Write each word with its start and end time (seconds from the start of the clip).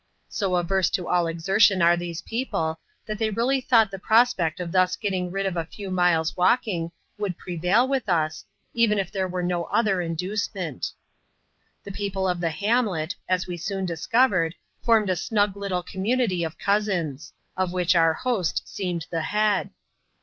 So 0.29 0.55
averse 0.55 0.89
to 0.97 1.07
all 1.07 1.27
exertion 1.27 1.79
are 1.83 1.95
these 1.95 2.23
people, 2.23 2.79
that 3.05 3.19
they 3.19 3.29
really 3.29 3.61
thought 3.61 3.91
the 3.91 3.99
prospect 3.99 4.59
of 4.59 4.71
thus 4.71 4.95
getting 4.95 5.29
rid 5.29 5.45
of 5.45 5.55
a 5.55 5.63
few 5.63 5.91
miles' 5.91 6.35
walking, 6.35 6.91
would 7.19 7.37
prevail 7.37 7.87
with 7.87 8.09
us, 8.09 8.43
even 8.73 8.97
if 8.97 9.11
there 9.11 9.27
were 9.27 9.43
no 9.43 9.65
other 9.65 10.01
inducement. 10.01 10.91
The 11.83 11.91
people 11.91 12.27
of 12.27 12.39
the 12.41 12.49
hamlet, 12.49 13.13
as 13.29 13.45
we 13.45 13.57
soon 13.57 13.85
discovered, 13.85 14.55
formed 14.83 15.11
a 15.11 15.15
snug 15.15 15.55
little 15.55 15.83
community 15.83 16.43
of 16.43 16.57
cousins; 16.57 17.31
of 17.55 17.71
which 17.71 17.93
our 17.95 18.15
host 18.15 18.63
seemed 18.65 19.05
the 19.11 19.21
head. 19.21 19.69